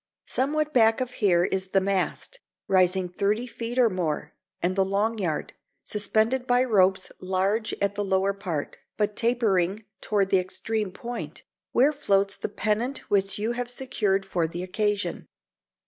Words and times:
Somewhat 0.25 0.73
back 0.73 0.99
of 0.99 1.11
here 1.21 1.43
is 1.45 1.67
the 1.67 1.79
mast, 1.79 2.39
rising 2.67 3.07
thirty 3.07 3.45
feet 3.45 3.77
or 3.77 3.87
more, 3.87 4.33
and 4.59 4.75
the 4.75 4.83
long 4.83 5.19
yard, 5.19 5.53
suspended 5.85 6.47
by 6.47 6.63
ropes, 6.63 7.11
large 7.21 7.75
at 7.79 7.93
the 7.93 8.03
lower 8.03 8.33
part, 8.33 8.79
but 8.97 9.15
tapering 9.15 9.83
toward 10.01 10.31
the 10.31 10.39
extreme 10.39 10.91
point, 10.91 11.43
where 11.71 11.93
floats 11.93 12.35
the 12.35 12.49
pennant 12.49 13.11
which 13.11 13.37
you 13.37 13.51
have 13.51 13.69
secured 13.69 14.25
for 14.25 14.47
the 14.47 14.63
occasion. 14.63 15.27